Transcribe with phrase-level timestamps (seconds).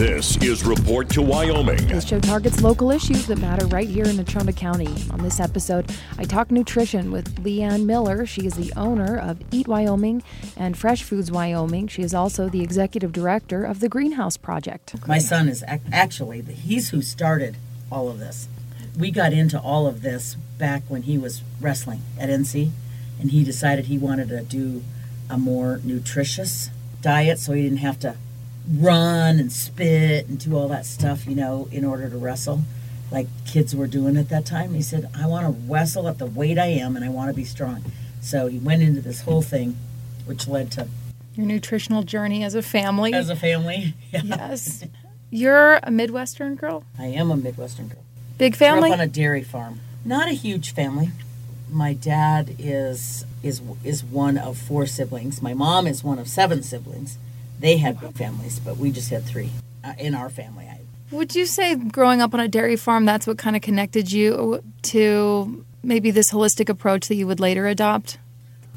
[0.00, 1.88] This is Report to Wyoming.
[1.88, 4.88] This show targets local issues that matter right here in Natrona County.
[5.10, 8.24] On this episode, I talk nutrition with LeAnne Miller.
[8.24, 10.22] She is the owner of Eat Wyoming
[10.56, 11.86] and Fresh Foods Wyoming.
[11.86, 15.06] She is also the executive director of the Greenhouse Project.
[15.06, 17.58] My son is ac- actually, he's who started
[17.92, 18.48] all of this.
[18.98, 22.70] We got into all of this back when he was wrestling at NC,
[23.20, 24.82] and he decided he wanted to do
[25.28, 26.70] a more nutritious
[27.02, 28.16] diet so he didn't have to
[28.68, 32.62] run and spit and do all that stuff, you know, in order to wrestle
[33.10, 34.72] like kids were doing at that time.
[34.74, 37.34] He said, I want to wrestle at the weight I am and I want to
[37.34, 37.82] be strong.
[38.20, 39.76] So he went into this whole thing,
[40.26, 40.86] which led to
[41.34, 43.12] Your nutritional journey as a family.
[43.12, 43.94] as a family.
[44.12, 44.22] Yeah.
[44.24, 44.84] yes.
[45.30, 46.84] You're a Midwestern girl?
[46.98, 48.02] I am a Midwestern girl.
[48.38, 48.90] Big Grew family?
[48.90, 49.80] up on a dairy farm.
[50.04, 51.10] Not a huge family.
[51.70, 55.40] My dad is is is one of four siblings.
[55.40, 57.16] My mom is one of seven siblings.
[57.60, 59.50] They had big families, but we just had three
[59.84, 60.66] uh, in our family.
[60.66, 60.80] I,
[61.14, 64.62] Would you say growing up on a dairy farm, that's what kind of connected you
[64.82, 68.18] to maybe this holistic approach that you would later adopt?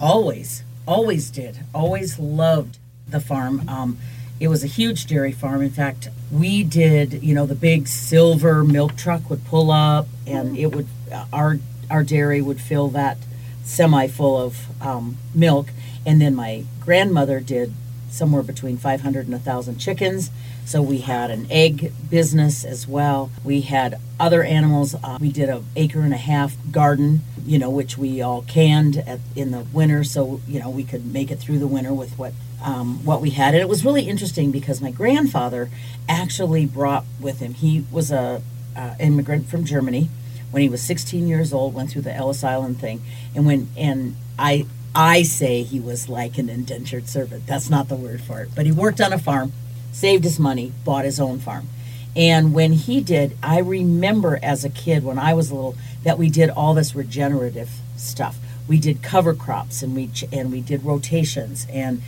[0.01, 1.59] always, always did.
[1.73, 3.67] Always loved the farm.
[3.69, 3.97] Um,
[4.39, 5.61] it was a huge dairy farm.
[5.61, 7.23] In fact, we did.
[7.23, 10.87] You know, the big silver milk truck would pull up, and it would
[11.31, 11.59] our
[11.89, 13.17] our dairy would fill that
[13.63, 15.69] semi full of um, milk,
[16.05, 17.73] and then my grandmother did
[18.13, 20.29] somewhere between 500 and 1,000 chickens.
[20.65, 23.31] So we had an egg business as well.
[23.43, 24.95] We had other animals.
[24.95, 28.97] Uh, we did a acre and a half garden, you know, which we all canned
[28.97, 32.17] at, in the winter, so you know we could make it through the winter with
[32.17, 33.55] what um, what we had.
[33.55, 35.69] And it was really interesting because my grandfather
[36.07, 37.55] actually brought with him.
[37.55, 38.41] He was a
[38.75, 40.09] uh, immigrant from Germany
[40.51, 41.73] when he was 16 years old.
[41.73, 43.01] Went through the Ellis Island thing,
[43.35, 47.47] and when and I I say he was like an indentured servant.
[47.47, 48.49] That's not the word for it.
[48.55, 49.51] But he worked on a farm,
[49.91, 51.67] saved his money, bought his own farm.
[52.15, 56.29] And when he did, I remember as a kid when I was little that we
[56.29, 58.37] did all this regenerative stuff.
[58.67, 62.01] We did cover crops and we and we did rotations and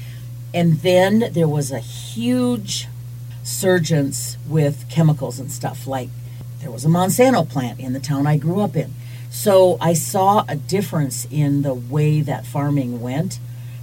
[0.54, 2.88] and then there was a huge
[3.44, 6.10] surgence with chemicals and stuff like
[6.62, 8.94] there was a Monsanto plant in the town I grew up in.
[9.36, 13.38] So I saw a difference in the way that farming went.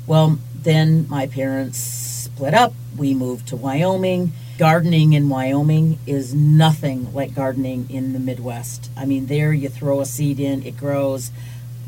[0.06, 2.72] Well, then my parents split up.
[2.96, 4.32] We moved to Wyoming.
[4.58, 8.90] Gardening in Wyoming is nothing like gardening in the Midwest.
[8.96, 11.30] I mean, there you throw a seed in, it grows.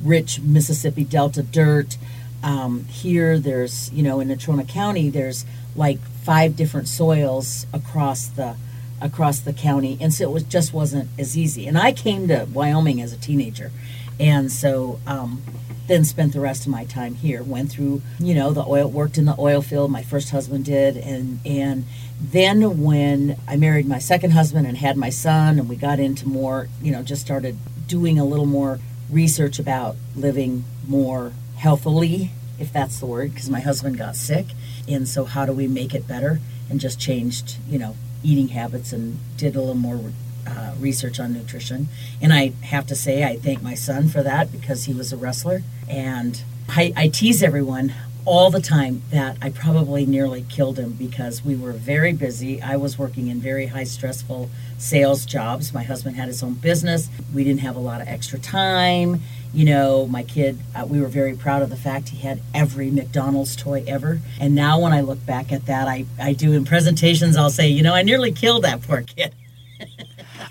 [0.03, 1.97] Rich Mississippi Delta dirt.
[2.43, 8.57] Um, here, there's, you know, in Natrona County, there's like five different soils across the
[9.01, 11.67] across the county, and so it was just wasn't as easy.
[11.67, 13.71] And I came to Wyoming as a teenager,
[14.19, 15.43] and so um,
[15.87, 17.43] then spent the rest of my time here.
[17.43, 19.91] Went through, you know, the oil, worked in the oil field.
[19.91, 21.85] My first husband did, and and
[22.21, 26.29] then when I married my second husband and had my son, and we got into
[26.29, 28.79] more, you know, just started doing a little more
[29.11, 34.47] research about living more healthily, if that's the word, because my husband got sick,
[34.89, 36.41] and so how do we make it better?
[36.71, 37.95] And just changed, you know,
[38.25, 40.13] eating habits and did a little more
[40.47, 41.89] uh, research on nutrition.
[42.21, 45.17] And I have to say, I thank my son for that because he was a
[45.17, 45.63] wrestler.
[45.89, 47.95] And I, I tease everyone
[48.27, 52.63] all the time that I probably nearly killed him because we were very busy.
[52.63, 54.49] I was working in very high stressful
[54.79, 55.75] sales jobs.
[55.75, 57.11] My husband had his own business.
[57.35, 59.21] We didn't have a lot of extra time.
[59.55, 62.91] You know, my kid, uh, we were very proud of the fact he had every
[62.91, 64.21] McDonald's toy ever.
[64.41, 67.69] And now when I look back at that, I, I do in presentations, I'll say,
[67.69, 69.33] you know, I nearly killed that poor kid.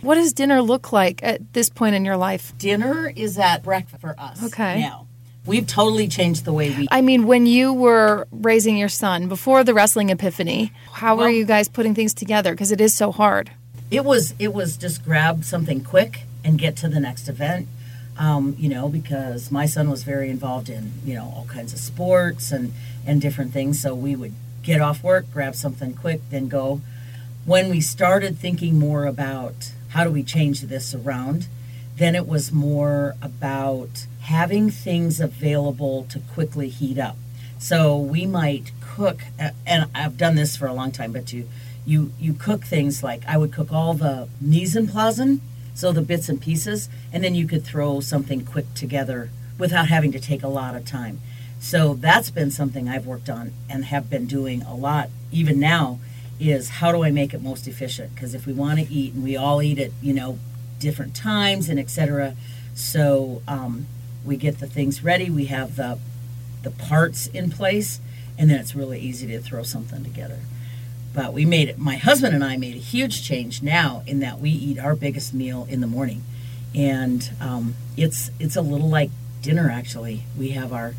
[0.01, 2.51] What does dinner look like at this point in your life?
[2.57, 4.81] Dinner is at breakfast for us Okay.
[4.81, 5.07] now.
[5.45, 9.63] We've totally changed the way we I mean, when you were raising your son before
[9.63, 12.51] the wrestling epiphany, how were you guys putting things together?
[12.51, 13.51] Because it is so hard.
[13.91, 17.67] it was it was just grab something quick and get to the next event
[18.17, 21.79] um, you know because my son was very involved in you know all kinds of
[21.79, 22.73] sports and
[23.05, 23.81] and different things.
[23.81, 26.81] So we would get off work grab something quick then go.
[27.45, 31.47] When we started thinking more about how do we change this around
[31.95, 37.15] then it was more about having things available to quickly heat up.
[37.59, 39.21] So we might cook
[39.65, 41.49] and i've done this for a long time but you
[41.85, 45.19] you you cook things like I would cook all the mise en place,
[45.73, 50.11] so the bits and pieces, and then you could throw something quick together without having
[50.11, 51.21] to take a lot of time.
[51.59, 55.99] So that's been something I've worked on and have been doing a lot even now
[56.39, 58.13] is how do I make it most efficient?
[58.13, 60.39] Because if we want to eat and we all eat at you know
[60.79, 62.35] different times and etc.
[62.75, 63.87] So um,
[64.25, 65.29] we get the things ready.
[65.29, 65.99] We have the
[66.63, 67.99] the parts in place,
[68.37, 70.39] and then it's really easy to throw something together.
[71.13, 71.77] But we made it.
[71.77, 75.33] My husband and I made a huge change now in that we eat our biggest
[75.33, 76.23] meal in the morning,
[76.73, 79.11] and um, it's it's a little like
[79.41, 80.23] dinner actually.
[80.37, 80.95] We have our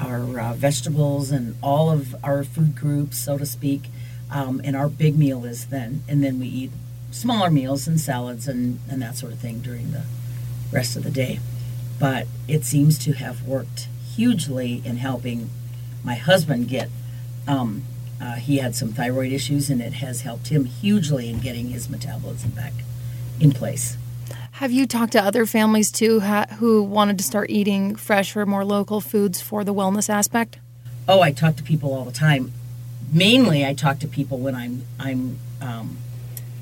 [0.00, 3.88] our uh, vegetables and all of our food groups, so to speak,
[4.30, 6.70] um, and our big meal is then, and then we eat
[7.10, 10.04] smaller meals and salads and, and that sort of thing during the
[10.72, 11.40] rest of the day.
[11.98, 15.50] But it seems to have worked hugely in helping
[16.04, 16.88] my husband get.
[17.46, 17.84] Um,
[18.20, 21.88] uh, he had some thyroid issues, and it has helped him hugely in getting his
[21.88, 22.72] metabolism back
[23.40, 23.96] in place.
[24.52, 28.44] Have you talked to other families too ha- who wanted to start eating fresh or
[28.44, 30.58] more local foods for the wellness aspect?
[31.06, 32.52] Oh, I talk to people all the time.
[33.12, 35.98] Mainly, I talk to people when I'm I'm um,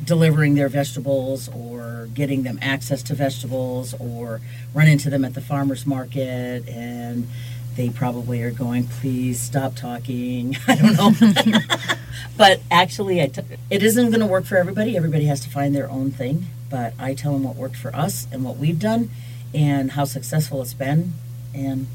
[0.05, 4.41] delivering their vegetables or getting them access to vegetables or
[4.75, 7.29] run into them at the farmers market and
[7.77, 11.61] they probably are going please stop talking i don't know
[12.37, 15.75] but actually I t- it isn't going to work for everybody everybody has to find
[15.75, 19.11] their own thing but I tell them what worked for us and what we've done
[19.55, 21.13] and how successful it's been
[21.55, 21.87] and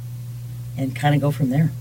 [0.78, 1.72] and kind of go from there.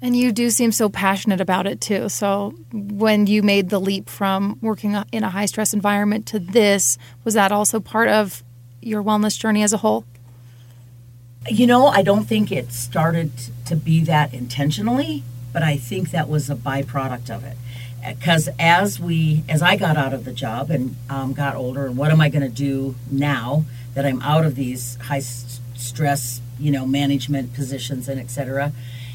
[0.00, 2.08] And you do seem so passionate about it too.
[2.08, 6.98] So when you made the leap from working in a high stress environment to this,
[7.24, 8.42] was that also part of
[8.80, 10.04] your wellness journey as a whole?
[11.50, 13.30] You know, I don't think it started
[13.66, 15.22] to be that intentionally,
[15.52, 17.56] but I think that was a byproduct of it.
[18.06, 21.96] Because as we as i got out of the job and um, got older and
[21.96, 23.64] what am i going to do now
[23.94, 28.72] that i'm out of these high stress you know management positions and etc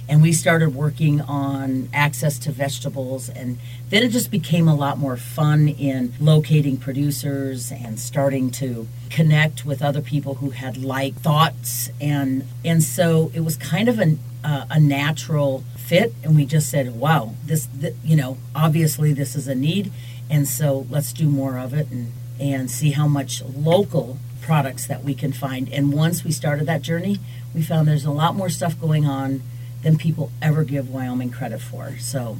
[0.09, 3.57] and we started working on access to vegetables and
[3.89, 9.65] then it just became a lot more fun in locating producers and starting to connect
[9.65, 11.89] with other people who had like thoughts.
[12.01, 16.69] And and so it was kind of an, uh, a natural fit and we just
[16.69, 19.91] said wow this, this you know obviously this is a need
[20.29, 25.03] and so let's do more of it and and see how much local products that
[25.03, 25.71] we can find.
[25.71, 27.19] And once we started that journey
[27.53, 29.41] we found there's a lot more stuff going on
[29.83, 32.38] than people ever give Wyoming credit for so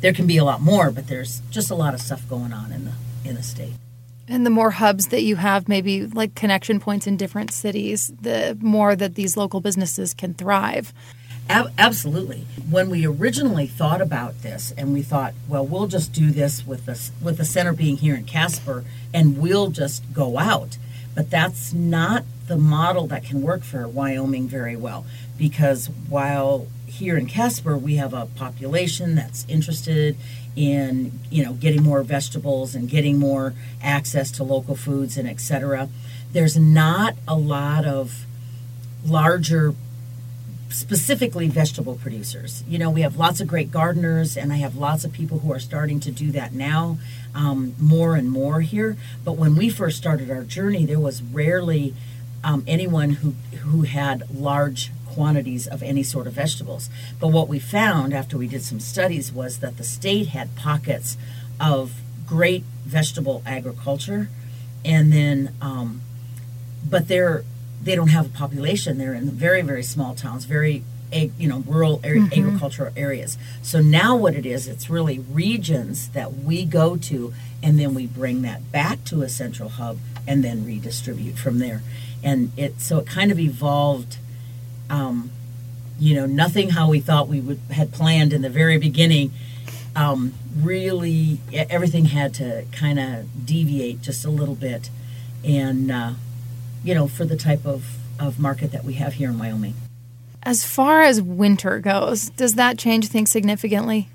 [0.00, 2.72] there can be a lot more but there's just a lot of stuff going on
[2.72, 2.92] in the
[3.24, 3.74] in the state
[4.28, 8.56] and the more hubs that you have, maybe like connection points in different cities, the
[8.60, 10.92] more that these local businesses can thrive.
[11.48, 12.46] Ab- absolutely.
[12.68, 16.84] When we originally thought about this, and we thought, well, we'll just do this with
[16.84, 18.84] the with the center being here in Casper,
[19.14, 20.76] and we'll just go out.
[21.14, 25.06] But that's not the model that can work for Wyoming very well,
[25.36, 30.16] because while here in Casper we have a population that's interested
[30.56, 35.88] in you know getting more vegetables and getting more access to local foods and etc.
[36.32, 38.26] There's not a lot of
[39.04, 39.74] larger
[40.70, 42.62] specifically vegetable producers.
[42.68, 45.52] You know, we have lots of great gardeners, and I have lots of people who
[45.52, 46.98] are starting to do that now
[47.34, 48.96] um, more and more here.
[49.24, 51.94] But when we first started our journey, there was rarely
[52.44, 56.88] um, anyone who who had large quantities of any sort of vegetables.
[57.18, 61.16] But what we found after we did some studies was that the state had pockets
[61.60, 64.28] of great vegetable agriculture,
[64.84, 66.02] and then, um,
[66.88, 67.44] but they're
[67.82, 68.98] they don't have a population.
[68.98, 72.40] They're in very, very small towns, very you know rural area, mm-hmm.
[72.40, 73.38] agricultural areas.
[73.62, 78.06] So now what it is, it's really regions that we go to, and then we
[78.06, 79.98] bring that back to a central hub,
[80.28, 81.82] and then redistribute from there.
[82.22, 84.18] And it so it kind of evolved.
[84.90, 85.30] Um,
[85.98, 89.32] you know, nothing how we thought we would had planned in the very beginning.
[89.96, 94.90] Um, really, everything had to kind of deviate just a little bit,
[95.42, 96.12] and uh,
[96.84, 99.74] you know, for the type of, of market that we have here in Wyoming.
[100.42, 104.08] As far as winter goes, does that change things significantly?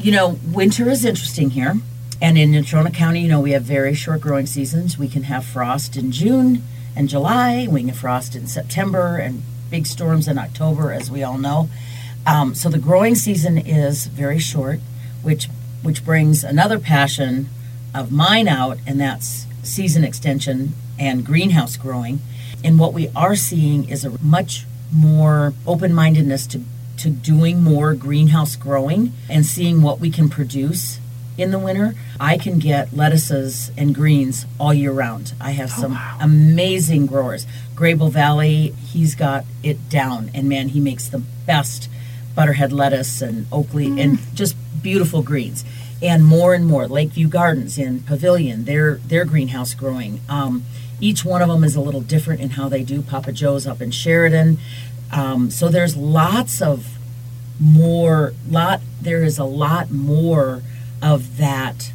[0.00, 1.74] You know, winter is interesting here.
[2.22, 4.96] And in Natrona County, you know, we have very short growing seasons.
[4.96, 6.62] We can have frost in June
[6.94, 11.24] and July, we can have frost in September, and big storms in October, as we
[11.24, 11.68] all know.
[12.24, 14.78] Um, so the growing season is very short,
[15.22, 15.48] which
[15.82, 17.48] which brings another passion
[17.92, 22.20] of mine out, and that's season extension and greenhouse growing.
[22.62, 26.60] And what we are seeing is a much more open mindedness to,
[26.98, 31.00] to doing more greenhouse growing and seeing what we can produce
[31.38, 31.94] in the winter.
[32.20, 35.34] I can get lettuces and greens all year round.
[35.40, 36.18] I have oh, some wow.
[36.20, 37.46] amazing growers.
[37.74, 41.88] Grable Valley, he's got it down, and man, he makes the best
[42.34, 44.02] butterhead lettuce and oakleaf mm.
[44.02, 45.64] and just beautiful greens.
[46.00, 50.20] And more and more, Lakeview Gardens in Pavillion, their their greenhouse growing.
[50.28, 50.64] Um,
[51.00, 53.02] each one of them is a little different in how they do.
[53.02, 54.58] Papa Joe's up in Sheridan.
[55.12, 56.96] Um, so there's lots of
[57.60, 60.62] more, lot, there is a lot more
[61.02, 61.92] of that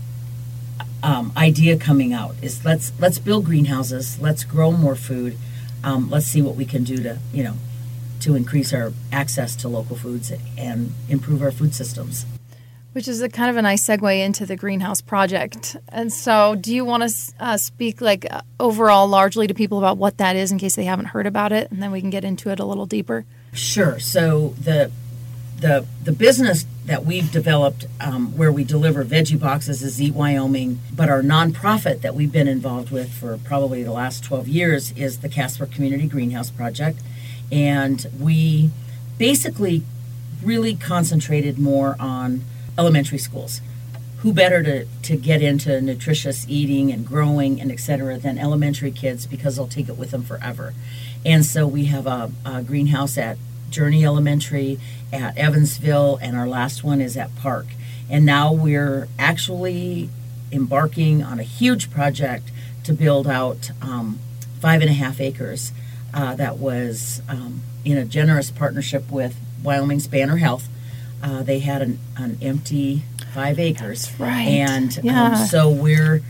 [1.01, 5.37] um, idea coming out is let's let's build greenhouses, let's grow more food,
[5.83, 7.55] um, let's see what we can do to you know
[8.19, 12.25] to increase our access to local foods and improve our food systems.
[12.93, 15.75] Which is a kind of a nice segue into the greenhouse project.
[15.89, 19.97] And so, do you want to uh, speak like uh, overall, largely to people about
[19.97, 22.23] what that is, in case they haven't heard about it, and then we can get
[22.23, 23.25] into it a little deeper?
[23.53, 23.99] Sure.
[23.99, 24.91] So the
[25.59, 30.79] the the business that we've developed, um, where we deliver veggie boxes, is Eat Wyoming.
[30.95, 35.19] But our nonprofit that we've been involved with for probably the last twelve years is
[35.19, 36.99] the Casper Community Greenhouse Project,
[37.51, 38.69] and we
[39.17, 39.83] basically
[40.43, 42.43] really concentrated more on
[42.77, 43.61] elementary schools.
[44.21, 48.91] Who better to, to get into nutritious eating and growing and et cetera than elementary
[48.91, 50.73] kids because they'll take it with them forever.
[51.23, 53.37] And so we have a, a greenhouse at
[53.69, 54.79] Journey Elementary,
[55.11, 57.67] at Evansville, and our last one is at Park.
[58.09, 60.09] And now we're actually
[60.51, 62.51] embarking on a huge project
[62.83, 64.19] to build out um,
[64.59, 65.71] five and a half acres
[66.13, 70.67] uh, that was um, in a generous partnership with Wyoming's Banner Health
[71.21, 74.07] uh, they had an, an empty five acres.
[74.07, 74.47] That's right.
[74.47, 75.31] And Yeah.
[75.31, 76.21] um, so we're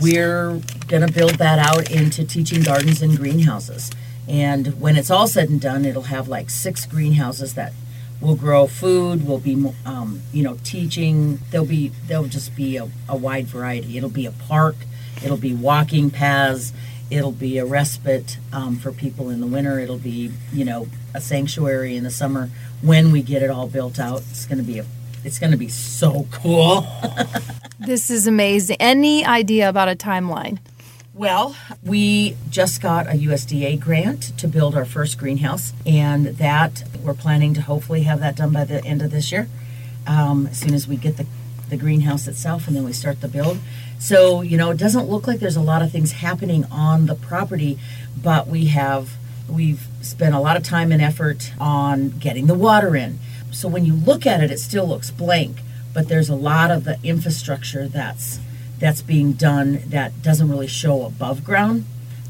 [0.00, 3.90] we're going to build that out into teaching gardens and greenhouses.
[4.28, 7.72] And when it's all said and done, it'll have like six greenhouses that
[8.20, 9.26] will grow food.
[9.26, 11.38] Will be um, you know teaching.
[11.50, 13.96] There'll be there'll just be a, a wide variety.
[13.96, 14.76] It'll be a park.
[15.24, 16.72] It'll be walking paths.
[17.10, 19.78] It'll be a respite um, for people in the winter.
[19.78, 22.50] It'll be you know a sanctuary in the summer.
[22.82, 24.84] When we get it all built out, it's going to be a
[25.24, 26.86] it's going to be so cool.
[27.80, 28.76] This is amazing.
[28.80, 30.58] Any idea about a timeline?
[31.18, 37.12] Well, we just got a USDA grant to build our first greenhouse, and that we're
[37.12, 39.48] planning to hopefully have that done by the end of this year.
[40.06, 41.26] Um, as soon as we get the,
[41.70, 43.58] the greenhouse itself, and then we start the build.
[43.98, 47.16] So, you know, it doesn't look like there's a lot of things happening on the
[47.16, 47.80] property,
[48.16, 49.16] but we have
[49.48, 53.18] we've spent a lot of time and effort on getting the water in.
[53.50, 56.84] So when you look at it, it still looks blank, but there's a lot of
[56.84, 58.38] the infrastructure that's
[58.78, 61.84] that's being done that doesn't really show above ground.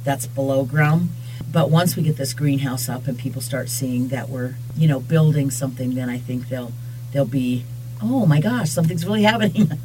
[0.04, 1.10] That's below ground.
[1.50, 5.00] But once we get this greenhouse up and people start seeing that we're, you know,
[5.00, 6.72] building something, then I think they'll
[7.12, 7.64] they'll be,
[8.02, 9.70] oh my gosh, something's really happening.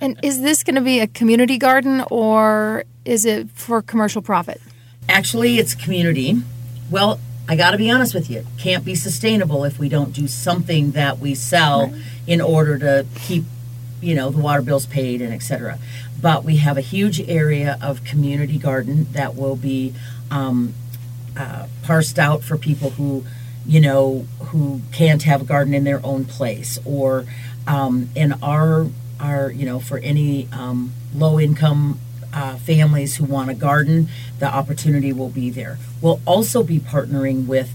[0.00, 4.60] And is this going to be a community garden or is it for commercial profit?
[5.08, 6.40] Actually, it's community.
[6.90, 8.38] Well, I got to be honest with you.
[8.40, 11.92] It can't be sustainable if we don't do something that we sell
[12.26, 13.44] in order to keep,
[14.02, 15.78] you know, the water bills paid and et cetera.
[16.20, 19.94] But we have a huge area of community garden that will be
[20.30, 20.74] um,
[21.36, 23.24] uh, parsed out for people who,
[23.66, 27.24] you know, who can't have a garden in their own place, or
[27.66, 28.88] um, in our
[29.20, 31.98] our you know for any um, low income
[32.32, 35.78] uh, families who want a garden, the opportunity will be there.
[36.00, 37.72] We'll also be partnering with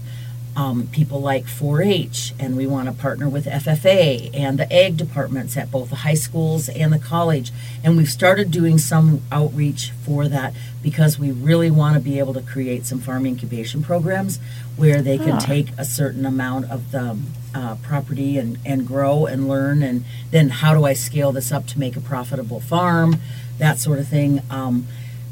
[0.58, 4.96] um, people like 4 H, and we want to partner with FFA and the ag
[4.96, 7.52] departments at both the high schools and the college.
[7.84, 12.34] And we've started doing some outreach for that because we really want to be able
[12.34, 14.40] to create some farm incubation programs
[14.76, 15.38] where they can Ah.
[15.38, 17.16] take a certain amount of the
[17.54, 19.82] uh, property and, and grow and learn.
[19.84, 23.20] And then how do I scale this up to make a profitable farm?
[23.58, 24.42] That sort of thing.
[24.50, 24.86] Um,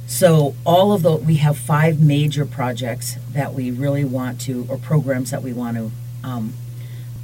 [0.07, 4.79] so all of the we have five major projects that we really want to, or
[4.79, 5.91] programs that we want to
[6.23, 6.55] um,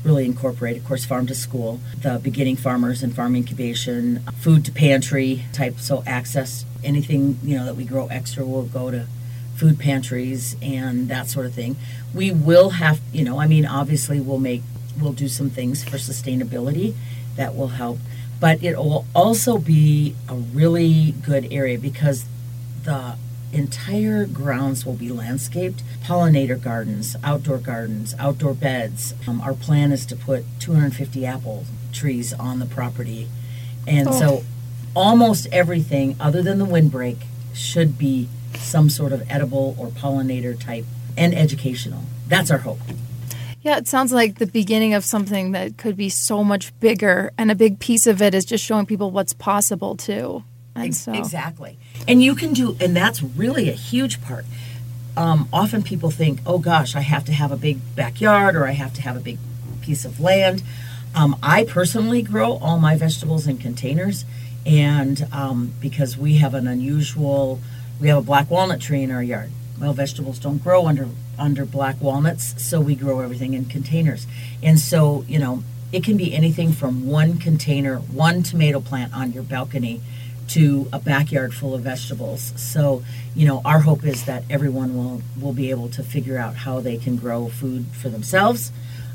[0.05, 0.77] really incorporate.
[0.77, 5.79] Of course, farm to school, the beginning farmers and farm incubation, food to pantry type.
[5.79, 9.07] So access anything you know that we grow extra will go to
[9.55, 11.77] food pantries and that sort of thing.
[12.12, 14.62] We will have, you know, I mean, obviously we'll make
[15.01, 16.95] we'll do some things for sustainability
[17.37, 17.99] that will help,
[18.41, 22.25] but it will also be a really good area because
[22.85, 23.17] the
[23.53, 25.83] entire grounds will be landscaped.
[26.05, 29.15] Pollinator gardens outdoor gardens outdoor beds.
[29.27, 33.29] Um, our plan is to put 250 apple trees on the property.
[33.87, 34.45] And so
[34.95, 37.19] almost everything other than the windbreak
[37.55, 40.85] should be some sort of edible or pollinator type
[41.17, 42.03] and educational.
[42.29, 42.79] That's our hope.
[43.62, 47.51] Yeah, it sounds like the beginning of something that could be so much bigger, and
[47.51, 50.43] a big piece of it is just showing people what's possible too.
[50.75, 51.79] And so, Exactly.
[52.09, 54.44] And you can do, and that's really a huge part.
[55.16, 58.73] Um, often people think, oh gosh, I have to have a big backyard or I
[58.73, 59.38] have to have a big
[59.82, 60.62] piece of land.
[61.14, 64.25] Um, I personally grow all my vegetables in containers,
[64.64, 67.61] and um, because we have an unusual,
[68.00, 69.50] we have a black walnut tree in our yard.
[69.78, 74.26] Well, vegetables don't grow under under black walnuts, so we grow everything in containers.
[74.62, 79.32] And so, you know, it can be anything from one container, one tomato plant on
[79.32, 80.00] your balcony
[80.52, 82.52] to a backyard full of vegetables.
[82.56, 83.02] So,
[83.35, 86.80] you know, our hope is that everyone will, will be able to figure out how
[86.80, 88.73] they can grow food for themselves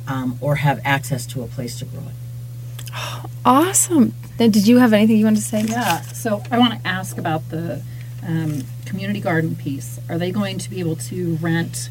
[0.08, 3.30] um, or have access to a place to grow it.
[3.46, 4.14] Awesome.
[4.38, 5.64] Then did you have anything you wanted to say?
[5.64, 7.82] Yeah, so I want to ask about the
[8.26, 10.00] um, community garden piece.
[10.10, 11.90] Are they going to be able to rent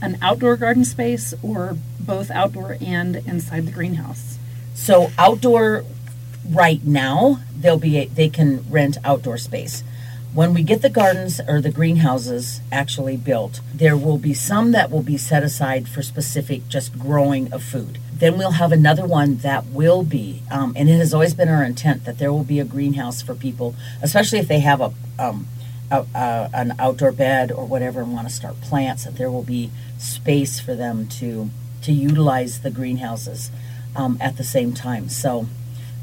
[0.00, 4.38] an outdoor garden space or both outdoor and inside the greenhouse?
[4.74, 5.84] So outdoor,
[6.50, 9.82] right now, they'll be they can rent outdoor space.
[10.34, 14.90] When we get the gardens or the greenhouses actually built, there will be some that
[14.90, 17.98] will be set aside for specific just growing of food.
[18.12, 21.64] Then we'll have another one that will be, um, and it has always been our
[21.64, 25.46] intent that there will be a greenhouse for people, especially if they have a, um,
[25.90, 29.04] a, a an outdoor bed or whatever and want to start plants.
[29.04, 31.50] That there will be space for them to
[31.82, 33.50] to utilize the greenhouses
[33.94, 35.08] um, at the same time.
[35.08, 35.46] So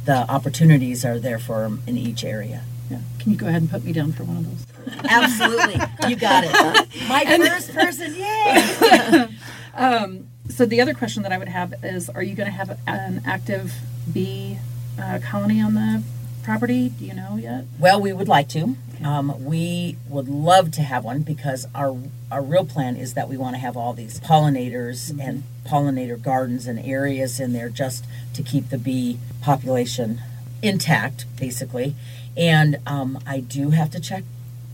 [0.06, 2.64] the opportunities are there for them in each area.
[2.90, 3.00] Yeah.
[3.20, 4.66] Can you go ahead and put me down for one of those?
[5.10, 5.80] Absolutely,
[6.10, 7.08] you got it.
[7.08, 9.28] My first person, yay!
[10.50, 13.24] So the other question that I would have is, are you going to have an
[13.26, 13.74] active
[14.14, 14.60] bee
[15.02, 16.04] uh, colony on the
[16.44, 16.90] property?
[16.90, 17.66] Do you know yet?
[17.80, 18.76] Well, we would like to.
[19.06, 21.98] Um, we would love to have one because our
[22.32, 26.68] our real plan is that we want to have all these pollinators and pollinator gardens
[26.68, 30.22] and areas in there just to keep the bee population
[30.62, 31.96] intact, basically.
[32.36, 34.24] And um, I do have to check.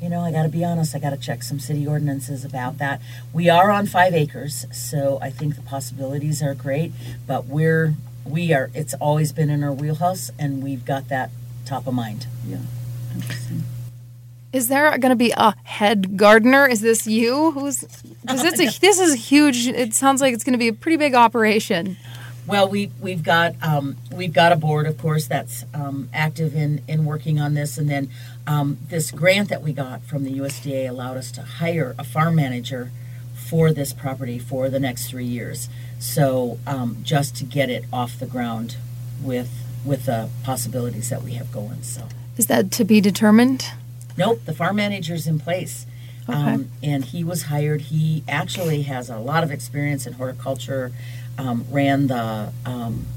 [0.01, 0.95] You know, I got to be honest.
[0.95, 3.01] I got to check some city ordinances about that.
[3.33, 6.93] We are on five acres, so I think the possibilities are great.
[7.27, 7.95] But we're
[8.25, 8.69] we are.
[8.73, 11.31] It's always been in our wheelhouse, and we've got that
[11.65, 12.27] top of mind.
[12.47, 12.59] Yeah.
[13.13, 13.63] Interesting.
[14.51, 16.67] Is there going to be a head gardener?
[16.67, 17.51] Is this you?
[17.51, 17.83] Who's?
[18.21, 19.67] Because it's a this is a huge.
[19.67, 21.97] It sounds like it's going to be a pretty big operation.
[22.47, 26.81] Well, we we've got um, we've got a board, of course, that's um, active in
[26.87, 28.09] in working on this, and then
[28.47, 32.35] um, this grant that we got from the USDA allowed us to hire a farm
[32.35, 32.91] manager
[33.35, 35.69] for this property for the next three years.
[35.99, 38.77] So um, just to get it off the ground
[39.21, 39.51] with
[39.85, 41.83] with the possibilities that we have going.
[41.83, 43.65] So Is that to be determined?
[44.19, 45.87] Nope, the farm manager's in place.
[46.29, 46.37] Okay.
[46.37, 47.81] Um, and he was hired.
[47.81, 50.91] He actually has a lot of experience in horticulture.
[51.39, 53.07] Um, ran the um,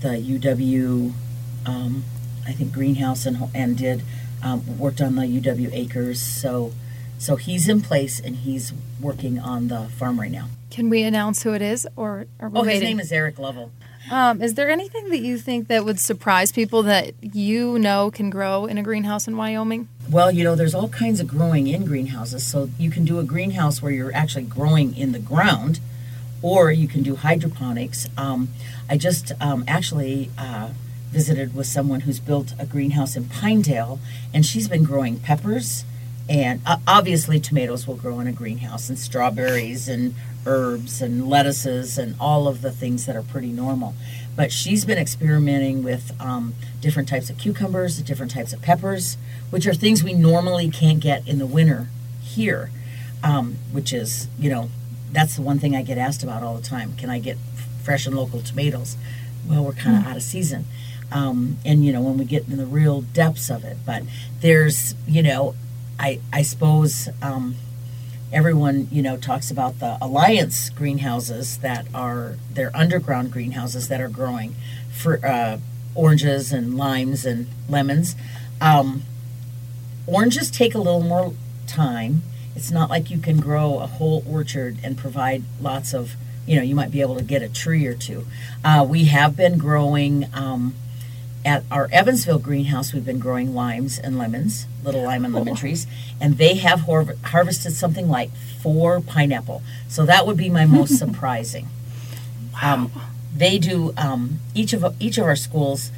[0.00, 1.12] the UW,
[1.64, 2.04] um,
[2.46, 4.02] I think greenhouse and and did
[4.44, 6.20] um, worked on the UW acres.
[6.20, 6.72] So
[7.18, 10.48] so he's in place and he's working on the farm right now.
[10.70, 13.72] Can we announce who it is, or are we Oh, his name is Eric Lovell.
[14.10, 18.30] Um, is there anything that you think that would surprise people that you know can
[18.30, 19.88] grow in a greenhouse in Wyoming?
[20.08, 22.46] Well, you know, there's all kinds of growing in greenhouses.
[22.46, 25.80] So you can do a greenhouse where you're actually growing in the ground,
[26.42, 28.06] or you can do hydroponics.
[28.16, 28.48] Um,
[28.88, 30.70] I just um, actually uh,
[31.10, 33.98] visited with someone who's built a greenhouse in Pinedale,
[34.32, 35.84] and she's been growing peppers.
[36.28, 41.98] And uh, obviously, tomatoes will grow in a greenhouse, and strawberries, and herbs, and lettuces,
[41.98, 43.94] and all of the things that are pretty normal.
[44.34, 49.16] But she's been experimenting with um, different types of cucumbers, different types of peppers,
[49.50, 51.88] which are things we normally can't get in the winter
[52.22, 52.70] here.
[53.24, 54.68] Um, which is, you know,
[55.10, 56.94] that's the one thing I get asked about all the time.
[56.96, 58.96] Can I get f- fresh and local tomatoes?
[59.48, 60.66] Well, we're kind of out of season.
[61.10, 63.78] Um, and, you know, when we get in the real depths of it.
[63.86, 64.02] But
[64.42, 65.54] there's, you know,
[65.98, 67.56] I, I suppose um,
[68.32, 74.08] everyone, you know, talks about the Alliance greenhouses that are, they're underground greenhouses that are
[74.08, 74.54] growing
[74.92, 75.58] for uh,
[75.94, 78.14] oranges and limes and lemons.
[78.60, 79.02] Um,
[80.06, 81.34] oranges take a little more
[81.66, 82.22] time.
[82.54, 86.62] It's not like you can grow a whole orchard and provide lots of, you know,
[86.62, 88.26] you might be able to get a tree or two.
[88.64, 90.74] Uh, we have been growing um,
[91.46, 92.92] at our Evansville greenhouse.
[92.92, 95.86] We've been growing limes and lemons, little lime and lemon trees,
[96.20, 98.30] and they have har- harvested something like
[98.60, 99.62] four pineapple.
[99.88, 101.68] So that would be my most surprising.
[102.62, 102.90] Um,
[103.34, 105.90] they do um, each of each of our schools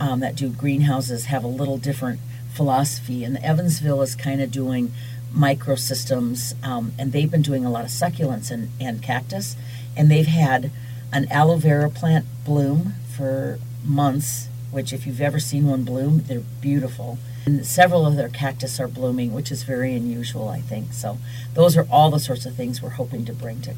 [0.00, 2.20] um, that do greenhouses have a little different
[2.52, 4.92] philosophy, and Evansville is kind of doing
[5.34, 9.56] microsystems, um, and they've been doing a lot of succulents and, and cactus,
[9.96, 10.70] and they've had
[11.12, 14.48] an aloe vera plant bloom for months.
[14.76, 17.18] Which, if you've ever seen one bloom, they're beautiful.
[17.46, 20.92] And several of their cactus are blooming, which is very unusual, I think.
[20.92, 21.16] So,
[21.54, 23.74] those are all the sorts of things we're hoping to bring to,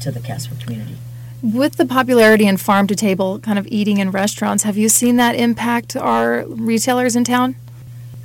[0.00, 0.96] to the Casper community.
[1.40, 5.18] With the popularity in farm to table kind of eating in restaurants, have you seen
[5.18, 7.54] that impact our retailers in town?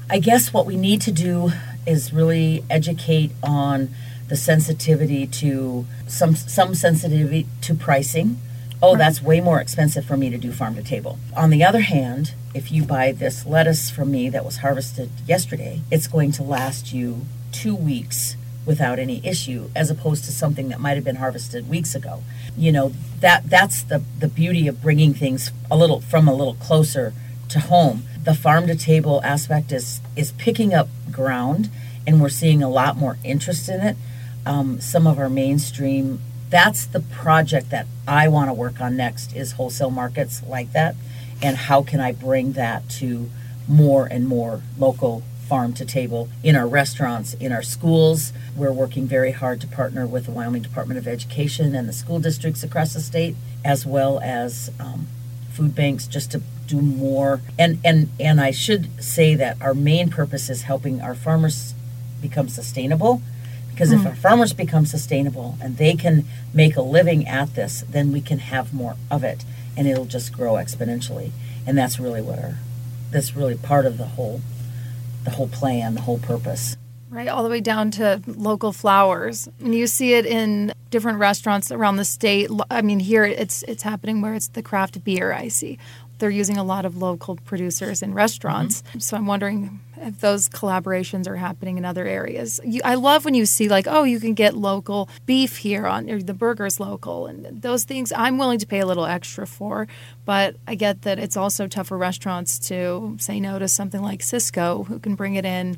[0.09, 1.51] I guess what we need to do
[1.85, 3.89] is really educate on
[4.29, 8.39] the sensitivity to some some sensitivity to pricing.
[8.85, 11.17] Oh, that's way more expensive for me to do farm to table.
[11.35, 15.81] On the other hand, if you buy this lettuce from me that was harvested yesterday,
[15.89, 20.79] it's going to last you two weeks without any issue as opposed to something that
[20.79, 22.21] might have been harvested weeks ago.
[22.55, 26.55] You know that that's the the beauty of bringing things a little from a little
[26.55, 27.13] closer
[27.49, 28.03] to home.
[28.23, 31.69] The farm to table aspect is is picking up ground
[32.05, 33.97] and we're seeing a lot more interest in it.
[34.45, 39.35] Um, some of our mainstream that's the project that i want to work on next
[39.35, 40.95] is wholesale markets like that
[41.41, 43.29] and how can i bring that to
[43.67, 48.33] more and more local farm to table in our restaurants, in our schools.
[48.55, 52.19] We're working very hard to partner with the Wyoming Department of Education and the school
[52.19, 55.07] districts across the state, as well as um,
[55.51, 57.41] food banks, just to do more.
[57.59, 61.73] And and and I should say that our main purpose is helping our farmers
[62.21, 63.21] become sustainable.
[63.75, 64.07] Because if hmm.
[64.07, 68.39] our farmers become sustainable and they can make a living at this, then we can
[68.39, 69.43] have more of it,
[69.75, 71.31] and it'll just grow exponentially.
[71.67, 72.55] And that's really what our
[73.11, 74.39] that's really part of the whole
[75.25, 76.77] the whole plan, the whole purpose.
[77.09, 79.49] Right, all the way down to local flowers.
[79.59, 82.49] And you see it in different restaurants around the state.
[82.71, 85.79] I mean, here it's it's happening where it's the craft beer I see.
[86.19, 88.81] They're using a lot of local producers in restaurants.
[88.81, 88.99] Mm-hmm.
[88.99, 92.59] So I'm wondering if those collaborations are happening in other areas.
[92.63, 96.05] You, I love when you see like, oh, you can get local beef here on
[96.05, 98.11] the burgers local and those things.
[98.15, 99.87] I'm willing to pay a little extra for,
[100.25, 104.19] but I get that it's also tough for restaurants to say no to something like
[104.19, 105.77] Sysco, who can bring it in,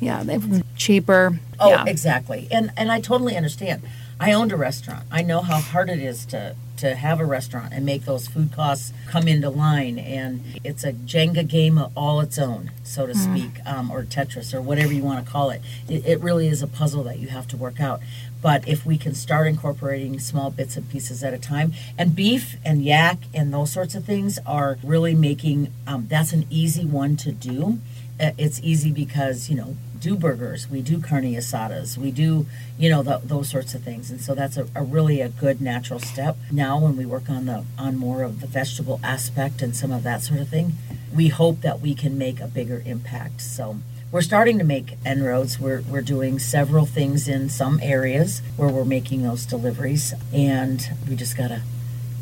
[0.00, 0.38] yeah, they
[0.76, 1.38] cheaper.
[1.60, 1.84] Oh, yeah.
[1.86, 2.48] exactly.
[2.50, 3.82] And and I totally understand.
[4.20, 5.04] I owned a restaurant.
[5.10, 8.52] I know how hard it is to to have a restaurant and make those food
[8.52, 9.98] costs come into line.
[9.98, 14.54] And it's a Jenga game of all its own, so to speak, um, or Tetris,
[14.54, 15.60] or whatever you want to call it.
[15.88, 16.06] it.
[16.06, 18.00] It really is a puzzle that you have to work out.
[18.40, 22.56] But if we can start incorporating small bits and pieces at a time, and beef
[22.64, 27.16] and yak and those sorts of things are really making um, that's an easy one
[27.16, 27.78] to do.
[28.20, 32.46] Uh, It's easy because you know do burgers, we do carne asadas, we do,
[32.78, 34.10] you know, the, those sorts of things.
[34.12, 36.36] And so that's a, a really a good natural step.
[36.52, 40.02] Now when we work on the on more of the vegetable aspect and some of
[40.04, 40.74] that sort of thing,
[41.14, 43.40] we hope that we can make a bigger impact.
[43.40, 43.78] So
[44.12, 45.60] we're starting to make inroads.
[45.60, 51.16] We're, we're doing several things in some areas where we're making those deliveries and we
[51.16, 51.62] just gotta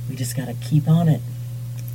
[0.08, 1.20] we just gotta keep on it.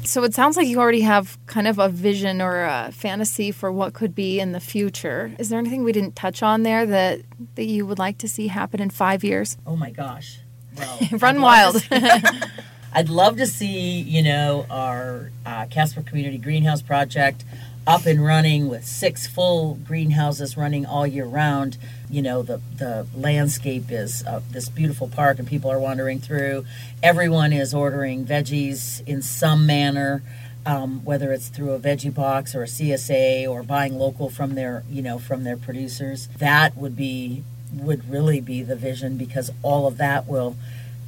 [0.03, 3.71] So it sounds like you already have kind of a vision or a fantasy for
[3.71, 5.31] what could be in the future.
[5.37, 7.21] Is there anything we didn't touch on there that
[7.55, 9.57] that you would like to see happen in five years?
[9.65, 10.39] Oh my gosh.
[10.77, 11.87] Well, Run I'd wild.
[12.93, 17.45] I'd love to see, you know, our uh, Casper Community Greenhouse Project
[17.87, 21.77] up and running with six full greenhouses running all year round.
[22.09, 26.65] You know, the, the landscape is uh, this beautiful park and people are wandering through.
[27.01, 30.21] Everyone is ordering veggies in some manner.
[30.63, 34.83] Um, whether it's through a veggie box or a CSA or buying local from their,
[34.91, 39.87] you know, from their producers, that would be would really be the vision because all
[39.87, 40.55] of that will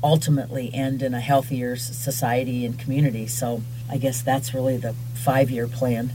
[0.04, 3.28] ultimately end in a healthier society and community.
[3.28, 6.12] So I guess that's really the five year plan.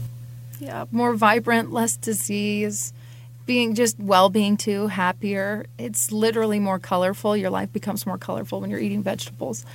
[0.59, 2.93] Yeah, more vibrant, less disease,
[3.45, 5.65] being just well being too, happier.
[5.77, 7.35] It's literally more colorful.
[7.35, 9.65] Your life becomes more colorful when you're eating vegetables.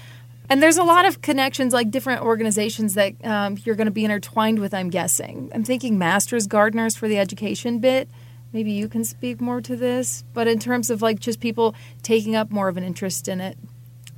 [0.48, 4.04] And there's a lot of connections, like different organizations that um, you're going to be
[4.04, 5.50] intertwined with, I'm guessing.
[5.54, 8.08] I'm thinking Masters Gardeners for the education bit.
[8.52, 10.22] Maybe you can speak more to this.
[10.34, 13.56] But in terms of like just people taking up more of an interest in it,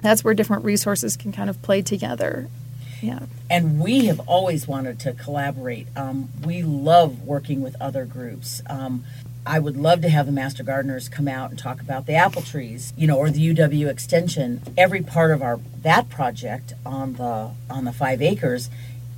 [0.03, 2.49] that's where different resources can kind of play together.
[3.03, 3.21] Yeah.
[3.51, 5.87] and we have always wanted to collaborate.
[5.97, 8.63] Um, we love working with other groups.
[8.69, 9.05] Um,
[9.45, 12.43] I would love to have the master gardeners come out and talk about the apple
[12.43, 14.61] trees, you know, or the UW extension.
[14.77, 18.71] Every part of our that project on the on the five acres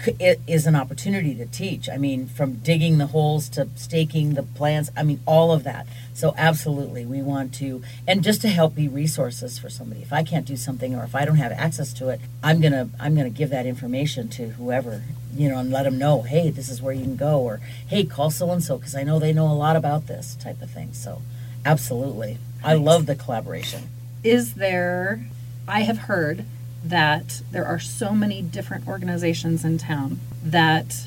[0.06, 1.88] it is an opportunity to teach.
[1.88, 4.90] I mean, from digging the holes to staking the plants.
[4.96, 5.86] I mean, all of that.
[6.14, 10.02] So absolutely, we want to, and just to help be resources for somebody.
[10.02, 12.88] If I can't do something, or if I don't have access to it, I'm gonna
[13.00, 15.02] I'm gonna give that information to whoever
[15.34, 16.22] you know and let them know.
[16.22, 19.02] Hey, this is where you can go, or hey, call so and so because I
[19.04, 20.92] know they know a lot about this type of thing.
[20.92, 21.22] So,
[21.64, 23.88] absolutely, I love the collaboration.
[24.24, 25.20] is there
[25.68, 26.44] i have heard
[26.88, 31.06] that there are so many different organizations in town that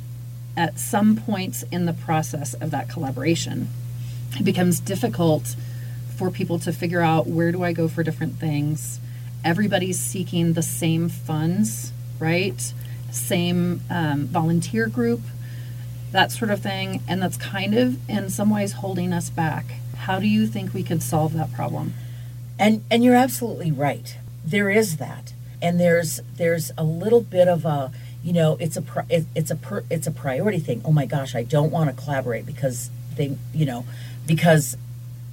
[0.57, 3.69] at some points in the process of that collaboration
[4.39, 5.55] it becomes difficult
[6.17, 8.99] for people to figure out where do i go for different things.
[9.43, 11.91] Everybody's seeking the same funds
[12.21, 12.73] right?
[13.11, 15.21] Same um, volunteer group
[16.11, 17.01] that sort of thing.
[17.07, 19.75] And that's kind of in some ways holding us back.
[19.95, 21.93] How do you think we could solve that problem?
[22.59, 24.17] And and you're absolutely right.
[24.45, 25.33] There is that.
[25.61, 27.91] And there's there's a little bit of a
[28.23, 29.57] you know it's a it, it's a
[29.89, 30.81] it's a priority thing.
[30.85, 33.85] Oh my gosh, I don't want to collaborate because they you know
[34.25, 34.77] because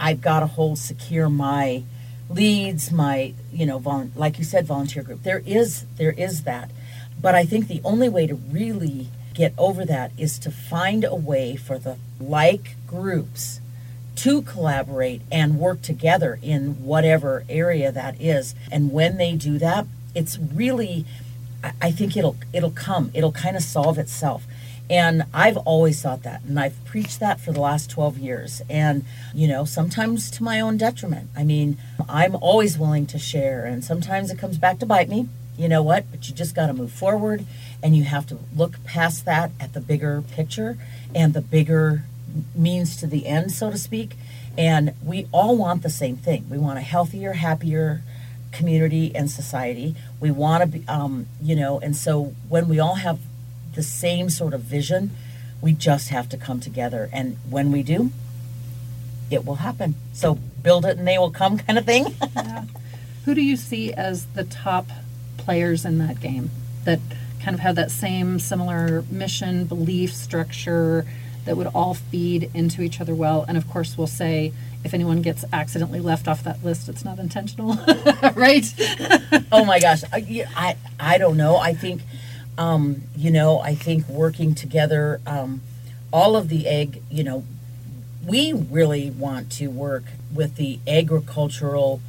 [0.00, 1.82] I've got to hold secure my
[2.30, 5.22] leads, my you know like you said volunteer group.
[5.22, 6.70] There is there is that,
[7.20, 11.14] but I think the only way to really get over that is to find a
[11.14, 13.60] way for the like groups
[14.16, 18.52] to collaborate and work together in whatever area that is.
[18.72, 21.04] And when they do that, it's really
[21.80, 23.10] I- think it'll it'll come.
[23.14, 24.46] It'll kind of solve itself.
[24.90, 28.62] And I've always thought that, and I've preached that for the last 12 years.
[28.70, 31.28] And, you know, sometimes to my own detriment.
[31.36, 31.76] I mean,
[32.08, 35.28] I'm always willing to share, and sometimes it comes back to bite me.
[35.58, 36.10] You know what?
[36.10, 37.44] But you just got to move forward,
[37.82, 40.78] and you have to look past that at the bigger picture
[41.14, 42.04] and the bigger
[42.54, 44.16] means to the end, so to speak.
[44.56, 46.46] And we all want the same thing.
[46.48, 48.02] We want a healthier, happier,
[48.52, 49.94] community and society.
[50.20, 53.18] We want to be, um, you know, and so when we all have
[53.74, 55.10] the same sort of vision,
[55.60, 57.08] we just have to come together.
[57.12, 58.10] And when we do,
[59.30, 59.94] it will happen.
[60.12, 62.14] So build it and they will come kind of thing.
[63.24, 64.88] Who do you see as the top
[65.36, 66.50] players in that game
[66.84, 67.00] that
[67.42, 71.06] kind of have that same similar mission, belief, structure
[71.48, 73.44] that would all feed into each other well?
[73.48, 74.52] And of course, we'll say
[74.84, 77.74] if anyone gets accidentally left off that list, it's not intentional,
[78.34, 78.66] right?
[79.50, 80.04] oh my gosh.
[80.12, 81.56] I, I, I don't know.
[81.56, 82.02] I think,
[82.58, 85.62] um, you know, I think working together, um,
[86.12, 87.44] all of the egg, you know,
[88.26, 92.02] we really want to work with the agricultural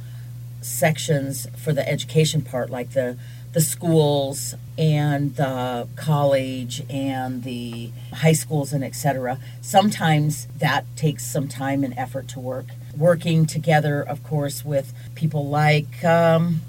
[0.60, 3.16] sections for the education part, like the
[3.52, 9.38] the schools and the college and the high schools and etc.
[9.60, 12.66] Sometimes that takes some time and effort to work.
[12.96, 16.60] Working together, of course, with people like um,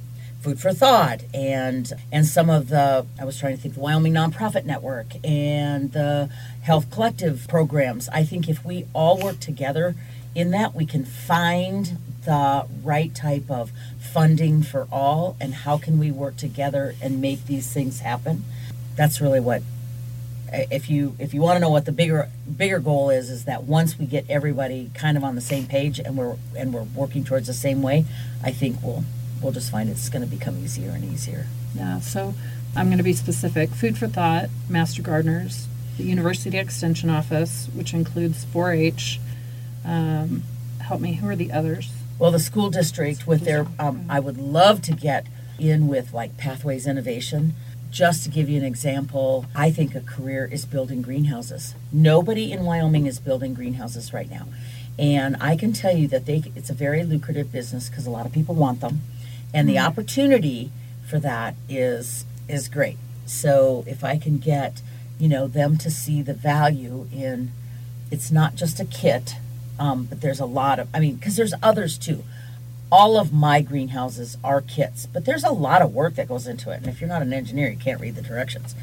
[0.41, 4.13] Food for Thought and and some of the I was trying to think the Wyoming
[4.13, 6.29] Nonprofit Network and the
[6.63, 8.09] Health Collective programs.
[8.09, 9.95] I think if we all work together
[10.33, 15.97] in that, we can find the right type of funding for all and how can
[15.99, 18.43] we work together and make these things happen.
[18.95, 19.63] That's really what
[20.53, 23.63] if you if you want to know what the bigger bigger goal is is that
[23.63, 27.23] once we get everybody kind of on the same page and we're and we're working
[27.23, 28.05] towards the same way,
[28.43, 29.03] I think we'll
[29.41, 31.47] we'll just find it's going to become easier and easier.
[31.73, 32.33] Yeah, so
[32.75, 33.69] I'm going to be specific.
[33.69, 39.19] Food for Thought, Master Gardeners, the University Extension Office, which includes 4 H.
[39.85, 40.43] Um,
[40.79, 41.91] help me, who are the others?
[42.21, 45.25] Well, the school district with their, um, I would love to get
[45.57, 47.55] in with like Pathways Innovation.
[47.89, 51.73] Just to give you an example, I think a career is building greenhouses.
[51.91, 54.45] Nobody in Wyoming is building greenhouses right now.
[54.99, 58.27] And I can tell you that they, it's a very lucrative business because a lot
[58.27, 59.01] of people want them.
[59.51, 60.71] And the opportunity
[61.09, 62.99] for that is is great.
[63.25, 64.83] So if I can get,
[65.17, 67.51] you know, them to see the value in
[68.11, 69.37] it's not just a kit,
[69.81, 72.23] um, but there's a lot of, I mean, because there's others too.
[72.91, 76.69] All of my greenhouses are kits, but there's a lot of work that goes into
[76.69, 76.75] it.
[76.77, 78.75] And if you're not an engineer, you can't read the directions.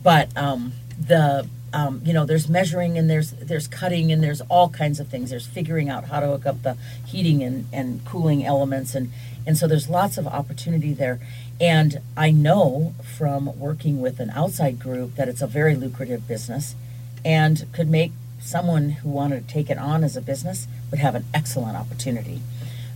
[0.00, 4.68] But um, the um, you know, there's measuring and there's there's cutting and there's all
[4.68, 5.30] kinds of things.
[5.30, 9.10] There's figuring out how to hook up the heating and, and cooling elements and
[9.44, 11.18] and so there's lots of opportunity there.
[11.60, 16.76] And I know from working with an outside group that it's a very lucrative business
[17.24, 18.12] and could make
[18.44, 22.40] someone who wanted to take it on as a business would have an excellent opportunity.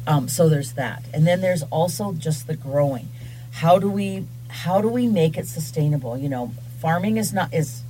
[0.06, 1.04] Um, so there's that.
[1.12, 3.08] And then there's also just the growing.
[3.52, 6.16] How do we how do we make it sustainable?
[6.16, 7.82] You know, farming is not is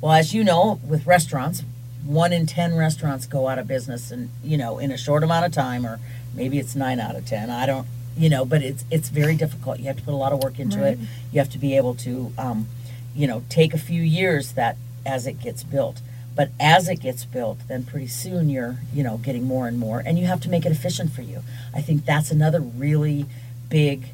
[0.00, 1.62] well, as you know, with restaurants,
[2.04, 5.46] one in ten restaurants go out of business, and you know, in a short amount
[5.46, 6.00] of time, or
[6.34, 7.50] maybe it's nine out of ten.
[7.50, 7.86] I don't,
[8.16, 9.78] you know, but it's it's very difficult.
[9.78, 10.98] You have to put a lot of work into it.
[11.32, 12.68] You have to be able to, um,
[13.14, 16.00] you know, take a few years that as it gets built.
[16.34, 20.00] But as it gets built, then pretty soon you're, you know, getting more and more,
[20.04, 21.42] and you have to make it efficient for you.
[21.74, 23.26] I think that's another really
[23.68, 24.10] big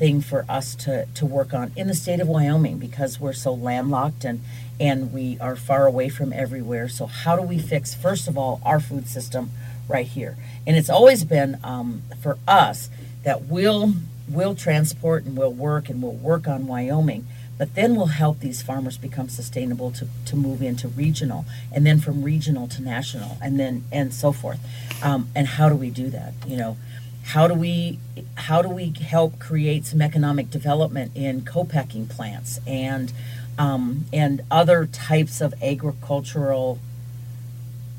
[0.00, 3.52] thing for us to, to work on in the state of Wyoming because we're so
[3.52, 4.40] landlocked and
[4.80, 6.88] and we are far away from everywhere.
[6.88, 9.50] So how do we fix first of all our food system
[9.86, 10.38] right here?
[10.66, 12.88] And it's always been um, for us
[13.22, 13.92] that we'll
[14.26, 17.26] we'll transport and we'll work and we'll work on Wyoming,
[17.60, 22.00] but then we'll help these farmers become sustainable to, to move into regional and then
[22.00, 24.58] from regional to national and then and so forth.
[25.02, 26.32] Um, and how do we do that?
[26.46, 26.78] You know
[27.22, 27.98] how do we
[28.34, 33.12] how do we help create some economic development in co-packing plants and
[33.58, 36.78] um, and other types of agricultural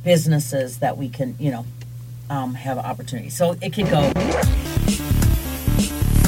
[0.03, 1.65] businesses that we can you know
[2.31, 5.10] um, have opportunity so it can go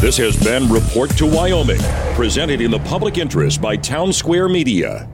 [0.03, 1.79] This has been Report to Wyoming,
[2.13, 5.07] presented in the public interest by Town Square Media.